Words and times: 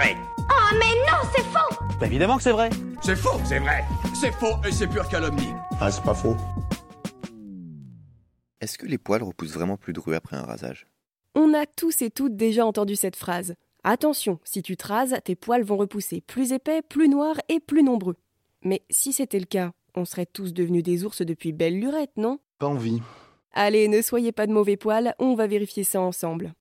vrai. 0.00 0.16
Oh 0.38 0.74
mais 0.74 0.94
non, 1.10 1.28
c'est 1.34 1.44
faux 1.44 1.84
Bah 1.98 2.06
évidemment 2.06 2.36
que 2.36 2.42
c'est 2.42 2.52
vrai. 2.52 2.70
C'est 3.02 3.16
faux, 3.16 3.38
c'est 3.44 3.58
vrai. 3.58 3.84
C'est 4.14 4.32
faux 4.32 4.56
et 4.66 4.72
c'est 4.72 4.86
pure 4.86 5.08
calomnie. 5.08 5.52
Ah, 5.80 5.90
c'est 5.90 6.02
pas 6.02 6.14
faux. 6.14 6.36
Est-ce 8.60 8.76
que 8.78 8.86
les 8.86 8.98
poils 8.98 9.22
repoussent 9.22 9.54
vraiment 9.54 9.76
plus 9.76 9.92
de 9.92 10.00
après 10.14 10.36
un 10.36 10.42
rasage? 10.42 10.86
On 11.34 11.54
a 11.54 11.64
tous 11.66 12.02
et 12.02 12.10
toutes 12.10 12.36
déjà 12.36 12.66
entendu 12.66 12.96
cette 12.96 13.16
phrase. 13.16 13.54
Attention, 13.84 14.38
si 14.44 14.62
tu 14.62 14.76
te 14.76 14.86
rases, 14.86 15.16
tes 15.24 15.36
poils 15.36 15.62
vont 15.62 15.78
repousser 15.78 16.20
plus 16.20 16.52
épais, 16.52 16.82
plus 16.82 17.08
noirs 17.08 17.40
et 17.48 17.60
plus 17.60 17.82
nombreux. 17.82 18.16
Mais 18.62 18.82
si 18.90 19.12
c'était 19.12 19.38
le 19.38 19.46
cas, 19.46 19.72
on 19.94 20.04
serait 20.04 20.26
tous 20.26 20.52
devenus 20.52 20.82
des 20.82 21.04
ours 21.04 21.22
depuis 21.22 21.52
belle 21.52 21.78
lurette, 21.78 22.16
non? 22.16 22.38
Pas 22.58 22.66
envie. 22.66 23.00
Allez, 23.52 23.88
ne 23.88 24.02
soyez 24.02 24.32
pas 24.32 24.46
de 24.46 24.52
mauvais 24.52 24.76
poils, 24.76 25.14
on 25.18 25.34
va 25.34 25.46
vérifier 25.46 25.84
ça 25.84 26.00
ensemble. 26.00 26.52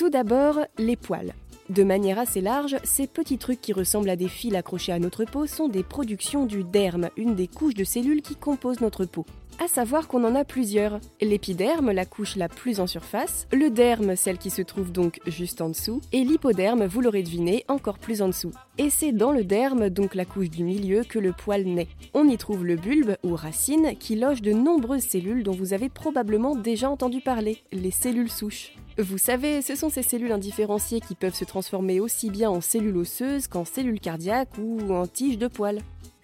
Tout 0.00 0.08
d'abord, 0.08 0.60
les 0.78 0.96
poils. 0.96 1.34
De 1.68 1.82
manière 1.82 2.18
assez 2.18 2.40
large, 2.40 2.76
ces 2.84 3.06
petits 3.06 3.36
trucs 3.36 3.60
qui 3.60 3.74
ressemblent 3.74 4.08
à 4.08 4.16
des 4.16 4.28
fils 4.28 4.54
accrochés 4.54 4.92
à 4.92 4.98
notre 4.98 5.26
peau 5.26 5.46
sont 5.46 5.68
des 5.68 5.82
productions 5.82 6.46
du 6.46 6.64
derme, 6.64 7.10
une 7.18 7.34
des 7.34 7.48
couches 7.48 7.74
de 7.74 7.84
cellules 7.84 8.22
qui 8.22 8.34
composent 8.34 8.80
notre 8.80 9.04
peau. 9.04 9.26
À 9.62 9.68
savoir 9.68 10.08
qu'on 10.08 10.24
en 10.24 10.34
a 10.34 10.44
plusieurs. 10.46 11.00
L'épiderme, 11.20 11.90
la 11.90 12.06
couche 12.06 12.36
la 12.36 12.48
plus 12.48 12.80
en 12.80 12.86
surface, 12.86 13.46
le 13.52 13.68
derme, 13.68 14.16
celle 14.16 14.38
qui 14.38 14.48
se 14.48 14.62
trouve 14.62 14.90
donc 14.90 15.20
juste 15.26 15.60
en 15.60 15.68
dessous, 15.68 16.00
et 16.12 16.24
l'hypoderme, 16.24 16.86
vous 16.86 17.02
l'aurez 17.02 17.22
deviné, 17.22 17.66
encore 17.68 17.98
plus 17.98 18.22
en 18.22 18.28
dessous. 18.28 18.52
Et 18.78 18.88
c'est 18.88 19.12
dans 19.12 19.32
le 19.32 19.44
derme, 19.44 19.90
donc 19.90 20.14
la 20.14 20.24
couche 20.24 20.48
du 20.48 20.64
milieu, 20.64 21.04
que 21.04 21.18
le 21.18 21.32
poil 21.34 21.64
naît. 21.64 21.88
On 22.14 22.26
y 22.26 22.38
trouve 22.38 22.64
le 22.64 22.76
bulbe, 22.76 23.18
ou 23.22 23.36
racine, 23.36 23.98
qui 23.98 24.16
loge 24.16 24.40
de 24.40 24.54
nombreuses 24.54 25.02
cellules 25.02 25.42
dont 25.42 25.52
vous 25.52 25.74
avez 25.74 25.90
probablement 25.90 26.56
déjà 26.56 26.88
entendu 26.88 27.20
parler, 27.20 27.58
les 27.70 27.90
cellules 27.90 28.30
souches. 28.30 28.72
Vous 29.00 29.16
savez, 29.16 29.62
ce 29.62 29.76
sont 29.76 29.88
ces 29.88 30.02
cellules 30.02 30.32
indifférenciées 30.32 31.00
qui 31.00 31.14
peuvent 31.14 31.34
se 31.34 31.46
transformer 31.46 32.00
aussi 32.00 32.28
bien 32.28 32.50
en 32.50 32.60
cellules 32.60 32.98
osseuses 32.98 33.46
qu'en 33.48 33.64
cellules 33.64 33.98
cardiaques 33.98 34.58
ou 34.58 34.92
en 34.92 35.06
tiges 35.06 35.38
de 35.38 35.48
poils. 35.48 35.80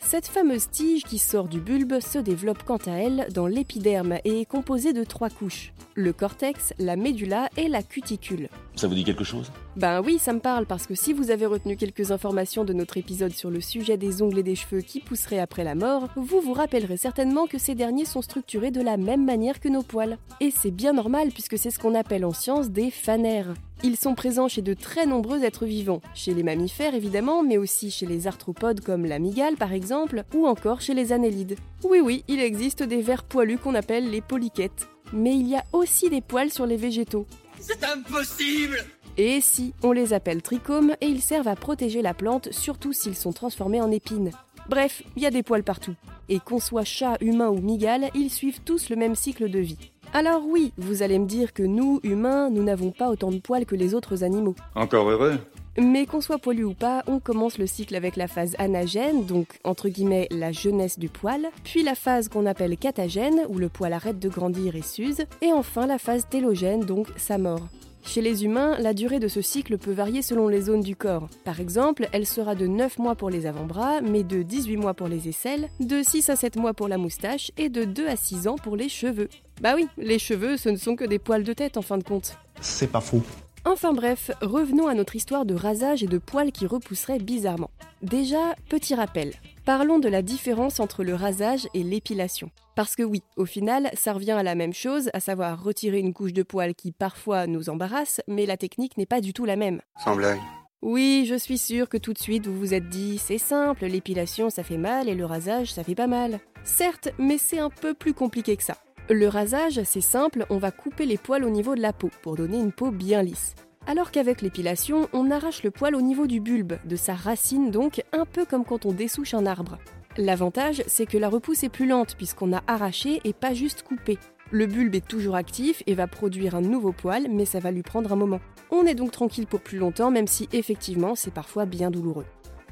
Cette 0.09 0.29
fameuse 0.29 0.71
tige 0.71 1.03
qui 1.03 1.19
sort 1.19 1.49
du 1.49 1.61
bulbe 1.61 1.99
se 1.99 2.21
développe 2.21 2.63
quant 2.63 2.79
à 2.87 2.93
elle 2.93 3.27
dans 3.35 3.49
l'épiderme 3.49 4.19
et 4.25 4.43
est 4.43 4.45
composée 4.45 4.93
de 4.93 5.03
trois 5.03 5.31
couches 5.31 5.73
le 5.97 6.13
cortex, 6.13 6.75
la 6.79 6.95
médula 6.95 7.49
et 7.57 7.69
la 7.69 7.83
cuticule. 7.83 8.49
Ça 8.77 8.87
vous 8.87 8.95
dit 8.95 9.03
quelque 9.03 9.25
chose? 9.25 9.51
Ben 9.77 10.03
oui, 10.03 10.19
ça 10.19 10.33
me 10.35 10.41
parle 10.41 10.67
parce 10.67 10.87
que 10.87 10.95
si 10.95 11.13
vous 11.13 11.31
avez 11.31 11.47
retenu 11.47 11.77
quelques 11.77 12.13
informations 12.13 12.65
de 12.65 12.75
notre 12.75 12.99
épisode 12.99 13.33
sur 13.33 13.51
le 13.51 13.61
sujet 13.61 13.97
des 13.97 14.23
ongles 14.23 14.39
et 14.39 14.43
des 14.43 14.55
cheveux 14.55 14.83
qui 14.83 15.01
pousseraient 15.01 15.39
après 15.39 15.65
la 15.65 15.75
mort, 15.75 16.09
vous 16.15 16.41
vous 16.41 16.53
rappellerez 16.53 16.99
certainement 16.99 17.47
que 17.47 17.59
ces 17.59 17.75
derniers 17.75 18.05
sont 18.05 18.23
structurés 18.23 18.71
de 18.71 18.83
la 18.83 18.99
même 18.99 19.25
manière 19.25 19.59
que 19.59 19.71
nos 19.71 19.83
poils. 19.83 20.19
Et 20.41 20.51
c'est 20.51 20.71
bien 20.71 20.93
normal 20.93 21.31
puisque 21.31 21.59
c'est 21.59 21.71
ce 21.71 21.79
qu'on 21.79 21.95
appelle 21.95 22.27
en 22.27 22.33
science 22.33 22.71
des 22.71 22.91
fanères. 22.91 23.55
Ils 23.83 23.97
sont 23.97 24.15
présents 24.15 24.49
chez 24.49 24.63
de 24.63 24.75
très 24.75 25.07
nombreux 25.07 25.45
êtres 25.45 25.67
vivants, 25.67 26.01
chez 26.15 26.33
les 26.33 26.43
mammifères 26.43 26.95
évidemment, 26.95 27.43
mais 27.43 27.59
aussi 27.59 27.91
chez 27.91 28.07
les 28.07 28.27
arthropodes 28.27 28.81
comme 28.81 29.05
l'amygale 29.05 29.57
par 29.57 29.73
exemple, 29.73 30.25
ou 30.35 30.47
encore 30.47 30.81
chez 30.81 30.95
les 30.95 31.13
annélides. 31.13 31.57
Oui 31.85 32.01
oui, 32.01 32.25
il 32.27 32.41
existe 32.41 32.83
des 32.83 33.03
vers 33.03 33.25
poilus 33.25 33.59
qu'on 33.59 33.75
appelle 33.75 34.11
les 34.11 34.23
polychètes. 34.23 34.89
Mais 35.13 35.37
il 35.37 35.47
y 35.47 35.57
a 35.57 35.65
aussi 35.73 36.11
des 36.11 36.21
poils 36.21 36.51
sur 36.51 36.67
les 36.67 36.77
végétaux. 36.77 37.27
C'est 37.61 37.85
impossible 37.85 38.79
Et 39.19 39.41
si, 39.41 39.73
on 39.83 39.93
les 39.93 40.13
appelle 40.13 40.43
trichomes 40.43 40.97
et 41.01 41.07
ils 41.07 41.23
servent 41.23 41.49
à 41.49 41.57
protéger 41.57 42.03
la 42.03 42.15
plante, 42.15 42.53
surtout 42.53 42.93
s'ils 42.93 43.15
sont 43.15 43.33
transformés 43.33 43.81
en 43.81 43.91
épines. 43.91 44.33
Bref, 44.69 45.03
il 45.17 45.23
y 45.23 45.27
a 45.27 45.31
des 45.31 45.43
poils 45.43 45.63
partout. 45.63 45.95
Et 46.29 46.41
qu'on 46.41 46.59
soit 46.59 46.85
chat, 46.85 47.17
humain 47.21 47.49
ou 47.51 47.61
migale, 47.61 48.11
ils 48.15 48.31
suivent 48.31 48.61
tous 48.65 48.91
le 48.91 48.97
même 48.97 49.15
cycle 49.15 49.49
de 49.49 49.61
vie. 49.61 49.93
Alors 50.15 50.43
oui, 50.47 50.73
vous 50.79 51.03
allez 51.03 51.19
me 51.19 51.27
dire 51.27 51.53
que 51.53 51.63
nous, 51.63 52.01
humains, 52.03 52.49
nous 52.51 52.63
n'avons 52.63 52.91
pas 52.91 53.11
autant 53.11 53.31
de 53.31 53.39
poils 53.39 53.67
que 53.67 53.75
les 53.75 53.95
autres 53.95 54.25
animaux. 54.25 54.55
Encore 54.75 55.11
heureux 55.11 55.39
Mais 55.79 56.07
qu'on 56.07 56.21
soit 56.21 56.39
poilu 56.39 56.65
ou 56.65 56.73
pas, 56.73 57.03
on 57.07 57.19
commence 57.19 57.59
le 57.59 57.67
cycle 57.67 57.95
avec 57.95 58.17
la 58.17 58.29
phase 58.29 58.55
anagène, 58.59 59.27
donc 59.27 59.59
entre 59.65 59.89
guillemets 59.89 60.29
la 60.31 60.53
jeunesse 60.53 60.99
du 60.99 61.09
poil, 61.09 61.47
puis 61.65 61.83
la 61.83 61.95
phase 61.95 62.29
qu'on 62.29 62.47
appelle 62.47 62.79
catagène, 62.79 63.43
où 63.49 63.59
le 63.59 63.69
poil 63.69 63.93
arrête 63.93 64.19
de 64.19 64.29
grandir 64.29 64.75
et 64.75 64.83
s'use, 64.83 65.25
et 65.43 65.53
enfin 65.53 65.87
la 65.87 65.99
phase 65.99 66.27
télogène, 66.31 66.81
donc 66.81 67.09
sa 67.17 67.37
mort. 67.37 67.69
Chez 68.07 68.23
les 68.23 68.45
humains, 68.45 68.79
la 68.79 68.95
durée 68.95 69.19
de 69.19 69.27
ce 69.27 69.43
cycle 69.43 69.79
peut 69.79 69.93
varier 69.93 70.23
selon 70.23 70.47
les 70.47 70.63
zones 70.63 70.81
du 70.81 70.95
corps. 70.95 71.29
Par 71.45 71.59
exemple, 71.59 72.09
elle 72.13 72.25
sera 72.25 72.55
de 72.55 72.69
9 72.69 72.99
mois 72.99 73.17
pour 73.17 73.31
les 73.31 73.47
avant-bras, 73.47 74.01
mais 74.01 74.23
de 74.23 74.43
18 74.43 74.77
mois 74.77 74.95
pour 74.95 75.09
les 75.09 75.29
aisselles, 75.29 75.69
de 75.81 76.03
6 76.03 76.31
à 76.31 76.37
7 76.37 76.55
mois 76.57 76.73
pour 76.73 76.87
la 76.87 76.99
moustache 76.99 77.51
et 77.59 77.69
de 77.69 77.85
2 77.85 78.07
à 78.07 78.15
6 78.15 78.47
ans 78.47 78.57
pour 78.57 78.77
les 78.77 78.89
cheveux. 78.89 79.29
Bah 79.61 79.75
oui, 79.75 79.89
les 79.97 80.19
cheveux, 80.19 80.57
ce 80.57 80.69
ne 80.69 80.77
sont 80.77 80.97
que 80.97 81.05
des 81.05 81.19
poils 81.19 81.45
de 81.45 81.53
tête 81.53 81.77
en 81.77 81.83
fin 81.83 81.99
de 81.99 82.05
compte. 82.05 82.37
C'est 82.61 82.91
pas 82.91 83.01
faux. 83.01 83.23
Enfin 83.65 83.93
bref, 83.93 84.31
revenons 84.43 84.87
à 84.87 84.95
notre 84.95 85.17
histoire 85.17 85.45
de 85.45 85.55
rasage 85.55 86.03
et 86.03 86.07
de 86.07 86.19
poils 86.19 86.53
qui 86.53 86.67
repousseraient 86.67 87.19
bizarrement. 87.19 87.71
Déjà, 88.03 88.55
petit 88.69 88.95
rappel. 88.95 89.33
Parlons 89.65 89.99
de 89.99 90.09
la 90.09 90.23
différence 90.23 90.79
entre 90.79 91.03
le 91.03 91.15
rasage 91.15 91.67
et 91.75 91.83
l'épilation. 91.83 92.51
Parce 92.77 92.95
que 92.95 93.03
oui, 93.03 93.23
au 93.37 93.47
final, 93.47 93.91
ça 93.95 94.13
revient 94.13 94.33
à 94.33 94.43
la 94.43 94.55
même 94.55 94.75
chose, 94.75 95.11
à 95.15 95.21
savoir 95.21 95.61
retirer 95.61 95.99
une 95.99 96.13
couche 96.13 96.35
de 96.35 96.45
poils 96.45 96.75
qui 96.75 96.93
parfois 96.93 97.47
nous 97.47 97.69
embarrasse, 97.69 98.21
mais 98.29 98.47
la 98.47 98.57
technique 98.57 98.97
n'est 98.99 99.07
pas 99.07 99.21
du 99.21 99.33
tout 99.33 99.47
la 99.47 99.57
même. 99.57 99.81
Sans 100.05 100.15
blague. 100.15 100.39
Oui, 100.83 101.27
je 101.29 101.35
suis 101.35 101.59
sûre 101.59 101.89
que 101.89 101.97
tout 101.97 102.13
de 102.13 102.19
suite 102.19 102.47
vous 102.47 102.57
vous 102.57 102.75
êtes 102.75 102.89
dit 102.89 103.19
c'est 103.19 103.39
simple, 103.39 103.87
l'épilation 103.87 104.51
ça 104.51 104.63
fait 104.63 104.77
mal 104.77 105.09
et 105.09 105.15
le 105.15 105.25
rasage 105.25 105.73
ça 105.73 105.83
fait 105.83 105.95
pas 105.95 106.07
mal. 106.07 106.39
Certes, 106.63 107.09
mais 107.19 107.39
c'est 107.39 107.59
un 107.59 107.71
peu 107.71 107.95
plus 107.95 108.13
compliqué 108.15 108.57
que 108.57 108.63
ça. 108.63 108.77
Le 109.09 109.29
rasage, 109.29 109.81
c'est 109.85 110.01
simple, 110.01 110.47
on 110.51 110.59
va 110.59 110.73
couper 110.73 111.07
les 111.07 111.17
poils 111.17 111.45
au 111.45 111.51
niveau 111.51 111.77
de 111.77 111.81
la 111.81 111.93
peau 111.93 112.11
pour 112.23 112.35
donner 112.35 112.59
une 112.59 112.73
peau 112.73 112.91
bien 112.91 113.23
lisse. 113.23 113.55
Alors 113.87 114.11
qu'avec 114.11 114.43
l'épilation, 114.43 115.09
on 115.13 115.31
arrache 115.31 115.63
le 115.63 115.71
poil 115.71 115.95
au 115.95 116.01
niveau 116.01 116.27
du 116.27 116.41
bulbe, 116.41 116.73
de 116.85 116.97
sa 116.97 117.15
racine 117.15 117.71
donc, 117.71 118.03
un 118.13 118.25
peu 118.25 118.45
comme 118.45 118.65
quand 118.65 118.85
on 118.85 118.91
dessouche 118.91 119.35
un 119.35 119.47
arbre. 119.47 119.79
L'avantage, 120.17 120.83
c'est 120.89 121.07
que 121.07 121.19
la 121.19 121.29
repousse 121.29 121.63
est 121.63 121.69
plus 121.69 121.87
lente 121.87 122.17
puisqu'on 122.17 122.53
a 122.53 122.65
arraché 122.67 123.21
et 123.23 123.33
pas 123.33 123.55
juste 123.55 123.85
coupé. 123.85 124.19
Le 124.51 124.67
bulbe 124.67 124.97
est 124.97 125.07
toujours 125.07 125.37
actif 125.37 125.85
et 125.87 125.95
va 125.95 126.09
produire 126.09 126.57
un 126.57 126.61
nouveau 126.61 126.91
poil, 126.91 127.29
mais 127.31 127.45
ça 127.45 127.61
va 127.61 127.71
lui 127.71 127.83
prendre 127.83 128.13
un 128.13 128.17
moment. 128.17 128.41
On 128.73 128.87
est 128.87 128.97
donc 128.97 129.13
tranquille 129.13 129.47
pour 129.47 129.61
plus 129.61 129.79
longtemps, 129.79 130.11
même 130.11 130.27
si 130.27 130.49
effectivement 130.53 131.15
c'est 131.15 131.33
parfois 131.33 131.65
bien 131.65 131.93
douloureux. 131.93 132.27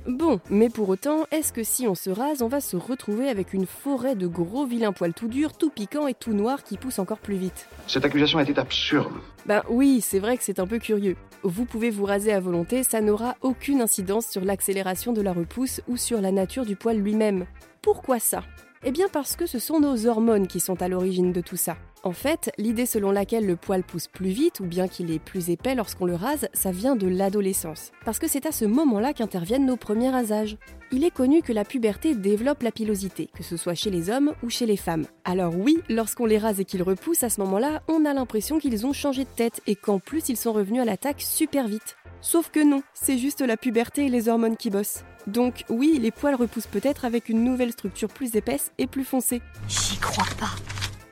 Bon, 0.07 0.39
mais 0.51 0.69
pour 0.69 0.91
autant, 0.91 1.25
est-ce 1.31 1.51
que 1.51 1.63
si 1.63 1.89
on 1.89 1.95
se 1.95 2.11
rase, 2.11 2.43
on 2.43 2.49
va 2.49 2.61
se 2.61 2.77
retrouver 2.77 3.31
avec 3.31 3.55
une 3.55 3.65
forêt 3.65 4.15
de 4.15 4.27
gros 4.27 4.67
vilains 4.67 4.93
poils 4.93 5.15
tout 5.15 5.29
durs, 5.29 5.55
tout 5.55 5.71
piquants 5.71 6.07
et 6.07 6.13
tout 6.13 6.35
noirs 6.35 6.63
qui 6.63 6.77
poussent 6.77 6.99
encore 6.99 7.19
plus 7.19 7.37
vite? 7.37 7.69
Cette 7.87 8.05
accusation 8.05 8.39
était 8.39 8.59
absurde. 8.59 9.15
Ben 9.47 9.63
oui, 9.71 10.03
c'est 10.03 10.19
vrai 10.19 10.37
que 10.37 10.45
c'est 10.45 10.59
un 10.59 10.67
peu 10.67 10.79
curieux. 10.79 11.17
Vous 11.43 11.65
pouvez 11.65 11.89
vous 11.91 12.05
raser 12.05 12.33
à 12.33 12.41
volonté, 12.41 12.83
ça 12.83 13.01
n'aura 13.01 13.37
aucune 13.41 13.81
incidence 13.81 14.27
sur 14.27 14.45
l'accélération 14.45 15.15
de 15.15 15.23
la 15.23 15.33
repousse 15.33 15.81
ou 15.89 15.97
sur 15.97 16.21
la 16.21 16.33
nature 16.33 16.67
du 16.67 16.77
poil 16.77 16.99
lui-même. 16.99 17.47
Pourquoi 17.81 18.19
ça? 18.19 18.43
Eh 18.85 18.93
bien 18.93 19.07
parce 19.11 19.37
que 19.37 19.47
ce 19.47 19.59
sont 19.59 19.81
nos 19.81 20.07
hormones 20.07 20.49
qui 20.49 20.61
sont 20.61 20.83
à 20.83 20.89
l'origine 20.89 21.33
de 21.33 21.41
tout 21.41 21.57
ça. 21.57 21.77
En 22.05 22.13
fait, 22.13 22.53
l'idée 22.59 22.85
selon 22.85 23.11
laquelle 23.11 23.47
le 23.47 23.57
poil 23.57 23.83
pousse 23.83 24.09
plus 24.09 24.29
vite 24.29 24.61
ou 24.61 24.67
bien 24.67 24.89
qu'il 24.89 25.11
est 25.11 25.19
plus 25.19 25.49
épais 25.49 25.75
lorsqu'on 25.75 26.05
le 26.05 26.15
rase, 26.15 26.49
ça 26.53 26.71
vient 26.71 26.97
de 26.97 27.09
l'adolescence. 27.09 27.93
Parce 28.05 28.19
que 28.19 28.29
c'est 28.29 28.45
à 28.45 28.53
ce 28.53 28.67
moment-là 28.67 29.15
qu'interviennent 29.15 29.65
nos 29.65 29.79
premiers 29.79 30.11
rasages. 30.11 30.59
Il 30.93 31.03
est 31.03 31.11
connu 31.11 31.41
que 31.41 31.55
la 31.55 31.65
puberté 31.65 32.15
développe 32.15 32.63
la 32.63 32.73
pilosité, 32.73 33.31
que 33.35 33.43
ce 33.43 33.57
soit 33.57 33.75
chez 33.75 33.89
les 33.89 34.11
hommes 34.11 34.35
ou 34.43 34.51
chez 34.51 34.67
les 34.67 34.77
femmes. 34.77 35.07
Alors 35.25 35.57
oui, 35.57 35.79
lorsqu'on 35.89 36.27
les 36.27 36.37
rase 36.37 36.61
et 36.61 36.67
qu'ils 36.67 36.83
repoussent 36.83 37.23
à 37.23 37.31
ce 37.31 37.41
moment-là, 37.41 37.83
on 37.89 38.05
a 38.05 38.13
l'impression 38.13 38.59
qu'ils 38.59 38.85
ont 38.85 38.93
changé 38.93 39.25
de 39.25 39.31
tête 39.35 39.63
et 39.67 39.75
qu'en 39.75 39.99
plus 39.99 40.29
ils 40.29 40.37
sont 40.37 40.53
revenus 40.53 40.83
à 40.83 40.85
l'attaque 40.85 41.23
super 41.23 41.69
vite. 41.69 41.97
Sauf 42.21 42.51
que 42.51 42.63
non, 42.63 42.83
c'est 42.93 43.17
juste 43.17 43.41
la 43.41 43.57
puberté 43.57 44.07
et 44.07 44.11
les 44.11 44.29
hormones 44.29 44.59
qui 44.59 44.69
bossent. 44.69 45.05
Donc 45.27 45.65
oui, 45.71 45.99
les 45.99 46.11
poils 46.11 46.35
repoussent 46.35 46.67
peut-être 46.67 47.07
avec 47.07 47.31
une 47.31 47.45
nouvelle 47.45 47.73
structure 47.73 48.09
plus 48.09 48.37
épaisse 48.37 48.73
et 48.77 48.87
plus 48.87 49.05
foncée. 49.05 49.41
J'y 49.69 49.97
crois 49.97 50.27
pas. 50.39 50.51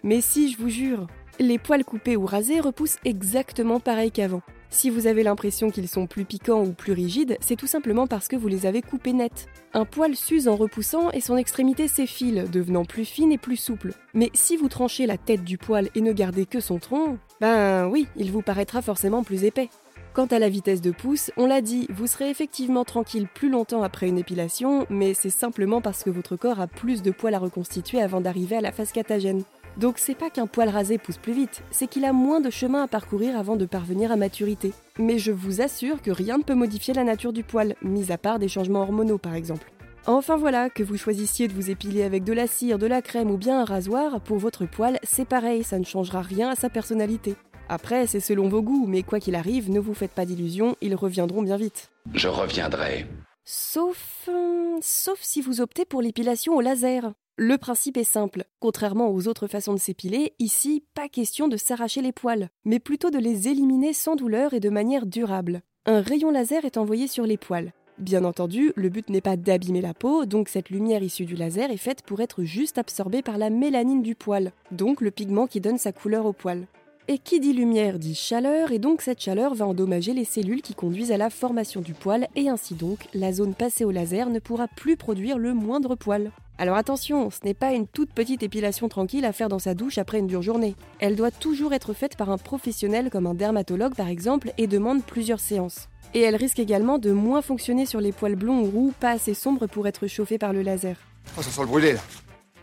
Mais 0.03 0.21
si, 0.21 0.51
je 0.51 0.59
vous 0.59 0.69
jure, 0.69 1.07
les 1.39 1.59
poils 1.59 1.85
coupés 1.85 2.17
ou 2.17 2.27
rasés 2.27 2.61
repoussent 2.61 2.99
exactement 3.05 3.81
pareil 3.81 4.11
qu'avant. 4.11 4.43
Si 4.71 4.89
vous 4.89 5.07
avez 5.07 5.23
l'impression 5.23 5.71
qu'ils 5.71 5.89
sont 5.89 6.07
plus 6.07 6.25
piquants 6.25 6.65
ou 6.65 6.73
plus 6.73 6.93
rigides, 6.93 7.37
c'est 7.41 7.57
tout 7.57 7.67
simplement 7.67 8.07
parce 8.07 8.27
que 8.27 8.37
vous 8.37 8.49
les 8.49 8.65
avez 8.65 8.81
coupés 8.81 9.13
net. 9.13 9.47
Un 9.75 9.85
poil 9.85 10.17
s'use 10.17 10.49
en 10.49 10.57
repoussant 10.57 11.11
et 11.11 11.21
son 11.21 11.37
extrémité 11.37 11.89
s'effile, 11.89 12.47
devenant 12.51 12.87
plus 12.87 13.05
fine 13.05 13.33
et 13.33 13.39
plus 13.39 13.59
souple. 13.59 13.93
Mais 14.15 14.31
si 14.33 14.57
vous 14.57 14.69
tranchez 14.69 15.05
la 15.07 15.19
tête 15.19 15.45
du 15.45 15.59
poil 15.59 15.91
et 15.95 16.01
ne 16.01 16.13
gardez 16.13 16.47
que 16.47 16.61
son 16.61 16.79
tronc, 16.79 17.19
ben 17.41 17.87
oui, 17.89 18.07
il 18.17 18.33
vous 18.33 18.41
paraîtra 18.41 18.81
forcément 18.81 19.23
plus 19.23 19.45
épais. 19.45 19.69
Quant 20.15 20.27
à 20.27 20.39
la 20.39 20.49
vitesse 20.49 20.81
de 20.81 20.91
pousse, 20.91 21.31
on 21.37 21.47
l'a 21.47 21.61
dit, 21.61 21.87
vous 21.91 22.07
serez 22.07 22.31
effectivement 22.31 22.85
tranquille 22.85 23.29
plus 23.35 23.51
longtemps 23.51 23.83
après 23.83 24.09
une 24.09 24.19
épilation, 24.19 24.87
mais 24.91 25.15
c'est 25.15 25.31
simplement 25.31 25.81
parce 25.81 26.03
que 26.03 26.11
votre 26.11 26.37
corps 26.37 26.61
a 26.61 26.67
plus 26.67 27.03
de 27.03 27.11
poils 27.11 27.35
à 27.35 27.39
reconstituer 27.39 28.01
avant 28.01 28.21
d'arriver 28.21 28.57
à 28.57 28.61
la 28.61 28.73
phase 28.73 28.93
catagène. 28.93 29.43
Donc 29.77 29.99
c'est 29.99 30.15
pas 30.15 30.31
qu'un 30.31 30.47
poil 30.47 30.69
rasé 30.69 30.99
pousse 30.99 31.19
plus 31.19 31.33
vite, 31.33 31.63
c'est 31.71 31.87
qu'il 31.87 32.05
a 32.05 32.13
moins 32.13 32.41
de 32.41 32.51
chemin 32.51 32.83
à 32.83 32.89
parcourir 32.89 33.39
avant 33.39 33.57
de 33.57 33.67
parvenir 33.67 34.13
à 34.13 34.17
maturité. 34.17 34.73
Mais 34.99 35.19
je 35.19 35.33
vous 35.33 35.61
assure 35.61 36.03
que 36.03 36.11
rien 36.11 36.39
ne 36.39 36.43
peut 36.43 36.55
modifier 36.55 36.95
la 36.95 37.05
nature 37.05 37.33
du 37.33 37.43
poil, 37.43 37.75
mis 37.83 38.13
à 38.13 38.19
part 38.19 38.39
des 38.39 38.49
changements 38.49 38.83
hormonaux 38.83 39.19
par 39.19 39.35
exemple. 39.35 39.73
Enfin 40.07 40.37
voilà, 40.37 40.69
que 40.69 40.83
vous 40.83 40.97
choisissiez 40.97 41.47
de 41.47 41.53
vous 41.53 41.71
épiler 41.71 42.03
avec 42.03 42.25
de 42.25 42.33
la 42.33 42.47
cire, 42.47 42.79
de 42.79 42.87
la 42.87 43.03
crème 43.03 43.31
ou 43.31 43.37
bien 43.37 43.61
un 43.61 43.65
rasoir, 43.65 44.21
pour 44.21 44.39
votre 44.39 44.67
poil, 44.67 44.99
c'est 45.05 45.25
pareil, 45.25 45.63
ça 45.63 45.79
ne 45.79 45.85
changera 45.85 46.23
rien 46.23 46.51
à 46.51 46.57
sa 46.57 46.69
personnalité. 46.69 47.37
Après, 47.69 48.07
c'est 48.07 48.21
selon 48.21 48.49
vos 48.49 48.63
goûts, 48.63 48.87
mais 48.87 49.03
quoi 49.03 49.21
qu'il 49.21 49.37
arrive, 49.37 49.71
ne 49.71 49.79
vous 49.79 49.95
faites 49.95 50.11
pas 50.11 50.27
d'illusions, 50.27 50.77
ils 50.81 50.97
reviendront 50.97 51.43
bien 51.43 51.57
vite. 51.57 51.91
Je 52.13 52.29
reviendrai. 52.29 53.07
Sauf. 53.45 54.29
euh, 54.29 54.77
sauf 54.81 55.21
si 55.23 55.41
vous 55.41 55.61
optez 55.61 55.85
pour 55.85 56.03
l'épilation 56.03 56.55
au 56.55 56.61
laser. 56.61 57.13
Le 57.37 57.57
principe 57.57 57.97
est 57.97 58.05
simple. 58.05 58.45
Contrairement 58.61 59.09
aux 59.09 59.27
autres 59.27 59.47
façons 59.47 59.73
de 59.73 59.79
s'épiler, 59.79 60.35
ici, 60.39 60.85
pas 60.95 61.09
question 61.09 61.49
de 61.49 61.57
s'arracher 61.57 62.03
les 62.03 62.13
poils, 62.13 62.51
mais 62.67 62.79
plutôt 62.79 63.11
de 63.11 63.19
les 63.19 63.49
éliminer 63.49 63.95
sans 63.95 64.17
douleur 64.17 64.53
et 64.53 64.61
de 64.61 64.69
manière 64.69 65.07
durable. 65.07 65.63
Un 65.87 66.03
rayon 66.03 66.31
laser 66.31 66.67
est 66.67 66.77
envoyé 66.77 67.07
sur 67.07 67.25
les 67.25 67.39
poils. 67.39 67.73
Bien 67.97 68.25
entendu, 68.25 68.73
le 68.77 68.91
but 68.91 69.09
n'est 69.09 69.23
pas 69.23 69.39
d'abîmer 69.39 69.81
la 69.81 69.95
peau, 69.95 70.27
donc 70.27 70.51
cette 70.51 70.69
lumière 70.69 71.03
issue 71.03 71.25
du 71.25 71.35
laser 71.35 71.71
est 71.71 71.79
faite 71.79 72.03
pour 72.03 72.21
être 72.21 72.45
juste 72.45 72.77
absorbée 72.77 73.23
par 73.23 73.39
la 73.39 73.49
mélanine 73.49 74.03
du 74.03 74.15
poil, 74.15 74.53
donc 74.71 75.01
le 75.01 75.11
pigment 75.11 75.47
qui 75.47 75.63
donne 75.63 75.79
sa 75.79 75.93
couleur 75.93 76.27
au 76.27 76.35
poil. 76.35 76.67
Et 77.09 77.19
qui 77.19 77.41
dit 77.41 77.53
lumière 77.53 77.99
dit 77.99 78.15
chaleur, 78.15 78.71
et 78.71 78.79
donc 78.79 79.03
cette 79.03 79.21
chaleur 79.21 79.55
va 79.55 79.67
endommager 79.67 80.15
les 80.15 80.25
cellules 80.25 80.63
qui 80.63 80.73
conduisent 80.73 81.11
à 81.11 81.17
la 81.17 81.31
formation 81.31 81.81
du 81.81 81.95
poil, 81.95 82.29
et 82.37 82.49
ainsi 82.49 82.75
donc, 82.75 83.09
la 83.13 83.33
zone 83.33 83.55
passée 83.55 83.85
au 83.85 83.91
laser 83.91 84.31
ne 84.31 84.39
pourra 84.39 84.69
plus 84.69 84.97
produire 84.97 85.37
le 85.37 85.53
moindre 85.53 85.97
poil. 85.97 86.31
Alors 86.59 86.77
attention, 86.77 87.29
ce 87.31 87.45
n'est 87.45 87.55
pas 87.55 87.73
une 87.73 87.89
toute 87.89 88.13
petite 88.13 88.45
épilation 88.45 88.89
tranquille 88.89 89.25
à 89.25 89.33
faire 89.33 89.49
dans 89.49 89.59
sa 89.59 89.75
douche 89.75 89.99
après 89.99 90.21
une 90.21 90.29
dure 90.29 90.43
journée. 90.43 90.77
Elle 91.01 91.17
doit 91.17 91.33
toujours 91.33 91.73
être 91.73 91.93
faite 91.93 92.17
par 92.17 92.31
un 92.31 92.39
professionnel 92.39 93.11
comme 93.11 93.27
un 93.27 93.35
dermatologue 93.35 93.97
par 93.97 94.09
exemple, 94.09 94.53
et 94.57 94.69
demande 94.69 95.03
plusieurs 95.03 95.41
séances. 95.41 95.89
Et 96.15 96.21
elle 96.21 96.37
risque 96.37 96.61
également 96.61 96.99
de 96.99 97.11
moins 97.11 97.43
fonctionner 97.43 97.85
sur 97.85 98.01
les 98.01 98.13
poils 98.13 98.37
blonds 98.37 98.61
ou 98.61 98.71
roux, 98.71 98.93
pas 99.01 99.11
assez 99.11 99.35
sombres 99.35 99.67
pour 99.67 99.89
être 99.89 100.07
chauffés 100.07 100.39
par 100.39 100.53
le 100.53 100.63
laser. 100.63 100.97
Oh, 101.37 101.43
ça 101.43 101.51
sent 101.51 101.63
le 101.63 101.67
brûlé, 101.67 101.95
là. 101.95 102.01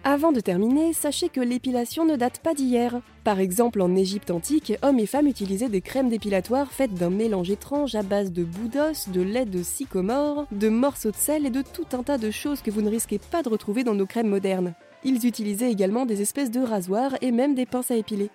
Avant 0.06 0.32
de 0.32 0.40
terminer, 0.40 0.94
sachez 0.94 1.28
que 1.28 1.42
l'épilation 1.42 2.06
ne 2.06 2.16
date 2.16 2.40
pas 2.40 2.54
d'hier. 2.54 3.02
Par 3.26 3.40
exemple, 3.42 3.82
en 3.82 3.98
Égypte 3.98 4.32
antique, 4.32 4.74
hommes 4.82 5.00
et 5.00 5.06
femmes 5.06 5.28
utilisaient 5.28 5.68
des 5.68 5.82
crèmes 5.82 6.08
dépilatoires 6.08 6.72
faites 6.72 6.94
d'un 6.94 7.10
mélange 7.10 7.50
étrange 7.50 7.96
à 7.96 8.02
base 8.02 8.32
de 8.32 8.46
boue 8.46 8.70
d'os, 8.70 9.10
de 9.10 9.22
lait 9.22 9.46
de 9.46 9.62
sycomore, 9.62 10.46
de 10.52 10.70
morceaux 10.70 11.12
de 11.12 11.18
sel 11.18 11.46
et 11.46 11.50
de 11.50 11.62
tout 11.62 11.86
un 11.92 12.04
tas 12.04 12.18
de 12.18 12.32
choses 12.32 12.62
que 12.62 12.72
vous 12.72 12.82
ne 12.82 12.90
risquez 12.90 13.20
pas 13.20 13.44
de 13.44 13.50
retrouver 13.50 13.84
dans 13.84 13.94
nos 13.94 14.06
crèmes 14.06 14.30
modernes. 14.30 14.74
Ils 15.04 15.26
utilisaient 15.26 15.72
également 15.72 16.06
des 16.06 16.22
espèces 16.22 16.52
de 16.52 16.62
rasoirs 16.62 17.16
et 17.22 17.32
même 17.32 17.54
des 17.54 17.66
pinces 17.66 17.92
à 17.92 17.96
épiler. 17.96 18.30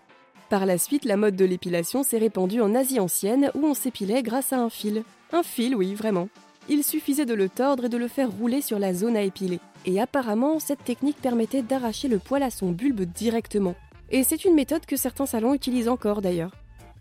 Par 0.50 0.66
la 0.66 0.76
suite, 0.76 1.06
la 1.06 1.16
mode 1.16 1.34
de 1.34 1.46
l'épilation 1.46 2.02
s'est 2.02 2.18
répandue 2.18 2.60
en 2.60 2.74
Asie 2.74 3.00
ancienne 3.00 3.50
où 3.54 3.64
on 3.64 3.74
s'épilait 3.74 4.22
grâce 4.22 4.52
à 4.52 4.58
un 4.58 4.68
fil. 4.68 5.02
Un 5.32 5.42
fil, 5.42 5.74
oui, 5.74 5.94
vraiment. 5.94 6.28
Il 6.68 6.84
suffisait 6.84 7.26
de 7.26 7.34
le 7.34 7.48
tordre 7.48 7.86
et 7.86 7.88
de 7.88 7.96
le 7.96 8.08
faire 8.08 8.30
rouler 8.30 8.60
sur 8.60 8.78
la 8.78 8.92
zone 8.92 9.16
à 9.16 9.22
épiler. 9.22 9.60
Et 9.86 10.00
apparemment, 10.00 10.58
cette 10.58 10.84
technique 10.84 11.20
permettait 11.20 11.62
d'arracher 11.62 12.08
le 12.08 12.18
poil 12.18 12.42
à 12.42 12.50
son 12.50 12.70
bulbe 12.70 13.02
directement. 13.02 13.74
Et 14.10 14.22
c'est 14.22 14.44
une 14.44 14.54
méthode 14.54 14.86
que 14.86 14.96
certains 14.96 15.26
salons 15.26 15.54
utilisent 15.54 15.88
encore 15.88 16.22
d'ailleurs. 16.22 16.52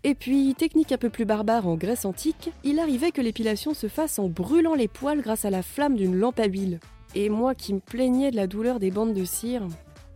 Et 0.06 0.14
puis, 0.14 0.54
technique 0.54 0.92
un 0.92 0.98
peu 0.98 1.08
plus 1.08 1.24
barbare 1.24 1.66
en 1.66 1.76
Grèce 1.76 2.04
antique, 2.04 2.50
il 2.62 2.78
arrivait 2.78 3.10
que 3.10 3.22
l'épilation 3.22 3.72
se 3.72 3.88
fasse 3.88 4.18
en 4.18 4.28
brûlant 4.28 4.74
les 4.74 4.88
poils 4.88 5.22
grâce 5.22 5.46
à 5.46 5.50
la 5.50 5.62
flamme 5.62 5.96
d'une 5.96 6.16
lampe 6.16 6.40
à 6.40 6.46
huile. 6.46 6.78
Et 7.14 7.30
moi 7.30 7.54
qui 7.54 7.72
me 7.72 7.80
plaignais 7.80 8.30
de 8.30 8.36
la 8.36 8.46
douleur 8.46 8.80
des 8.80 8.90
bandes 8.90 9.14
de 9.14 9.24
cire. 9.24 9.66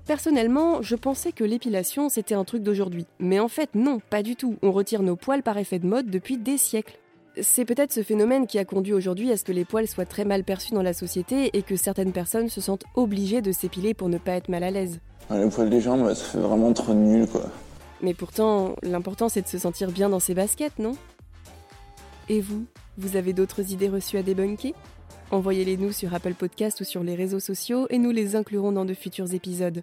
Personnellement, 0.05 0.83
je 0.83 0.97
pensais 0.97 1.33
que 1.33 1.45
l'épilation 1.45 2.09
c'était 2.09 2.35
un 2.35 2.45
truc 2.45 2.63
d'aujourd'hui. 2.63 3.07
Mais 3.19 3.41
en 3.41 3.49
fait, 3.49 3.75
non, 3.75 4.01
pas 4.11 4.23
du 4.23 4.37
tout. 4.37 4.57
On 4.63 4.73
retire 4.73 5.03
nos 5.03 5.17
poils 5.17 5.43
par 5.43 5.57
effet 5.57 5.79
de 5.79 5.87
mode 5.87 6.11
depuis 6.11 6.37
des 6.37 6.59
siècles. 6.59 6.99
C'est 7.41 7.65
peut-être 7.65 7.93
ce 7.93 8.03
phénomène 8.03 8.47
qui 8.47 8.59
a 8.59 8.65
conduit 8.65 8.93
aujourd'hui 8.93 9.31
à 9.31 9.37
ce 9.37 9.45
que 9.45 9.53
les 9.53 9.65
poils 9.65 9.87
soient 9.87 10.07
très 10.07 10.25
mal 10.25 10.45
perçus 10.45 10.73
dans 10.73 10.83
la 10.83 10.93
société 10.93 11.51
et 11.57 11.63
que 11.63 11.77
certaines 11.77 12.13
personnes 12.13 12.49
se 12.49 12.61
sentent 12.61 12.85
obligées 12.95 13.43
de 13.43 13.53
s'épiler 13.53 13.95
pour 13.95 14.09
ne 14.09 14.19
pas 14.19 14.33
être 14.33 14.49
mal 14.49 14.65
à 14.65 14.71
l'aise. 14.71 15.01
Ah, 15.31 15.39
Les 15.39 15.49
poils 15.49 15.71
des 15.71 15.81
jambes, 15.81 16.09
ça 16.15 16.25
fait 16.25 16.39
vraiment 16.39 16.73
trop 16.73 16.95
nul, 16.95 17.27
quoi. 17.29 17.45
Mais 18.01 18.15
pourtant, 18.15 18.75
l'important 18.83 19.29
c'est 19.29 19.43
de 19.43 19.49
se 19.49 19.59
sentir 19.59 19.91
bien 19.91 20.09
dans 20.09 20.21
ses 20.21 20.35
baskets, 20.35 20.79
non? 20.79 20.97
Et 22.29 22.41
vous, 22.41 22.65
vous 22.97 23.17
avez 23.17 23.33
d'autres 23.33 23.73
idées 23.73 23.89
reçues 23.89 24.19
à 24.19 24.23
débunker? 24.23 24.75
Envoyez-les 25.31 25.77
nous 25.77 25.93
sur 25.93 26.15
Apple 26.15 26.35
Podcast 26.35 26.81
ou 26.81 26.85
sur 26.85 27.03
les 27.03 27.15
réseaux 27.15 27.41
sociaux 27.41 27.87
et 27.91 27.99
nous 27.99 28.11
les 28.11 28.37
inclurons 28.37 28.73
dans 28.73 28.85
de 28.85 28.95
futurs 28.95 29.35
épisodes. 29.35 29.83